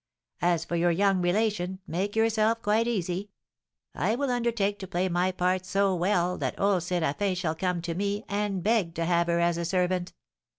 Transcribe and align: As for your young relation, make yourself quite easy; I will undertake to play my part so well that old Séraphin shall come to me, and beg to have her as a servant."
As 0.41 0.65
for 0.65 0.75
your 0.75 0.89
young 0.89 1.21
relation, 1.21 1.77
make 1.85 2.15
yourself 2.15 2.63
quite 2.63 2.87
easy; 2.87 3.29
I 3.93 4.15
will 4.15 4.31
undertake 4.31 4.79
to 4.79 4.87
play 4.87 5.07
my 5.09 5.31
part 5.31 5.63
so 5.63 5.93
well 5.93 6.39
that 6.39 6.59
old 6.59 6.81
Séraphin 6.81 7.37
shall 7.37 7.53
come 7.53 7.83
to 7.83 7.93
me, 7.93 8.23
and 8.27 8.63
beg 8.63 8.95
to 8.95 9.05
have 9.05 9.27
her 9.27 9.39
as 9.39 9.59
a 9.59 9.65
servant." 9.65 10.13